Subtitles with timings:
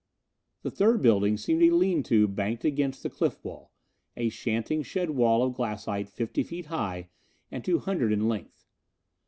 [0.63, 3.71] The third building seemed a lean to banked against the cliff wall,
[4.17, 7.09] a slanting shed wall of glassite fifty feet high
[7.51, 8.65] and two hundred in length.